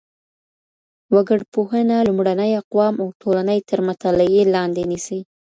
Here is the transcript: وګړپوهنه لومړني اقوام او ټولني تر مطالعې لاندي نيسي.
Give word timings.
وګړپوهنه 1.15 1.97
لومړني 2.07 2.51
اقوام 2.61 2.95
او 3.03 3.07
ټولني 3.21 3.59
تر 3.69 3.79
مطالعې 3.87 4.43
لاندي 4.53 4.83
نيسي. 4.91 5.19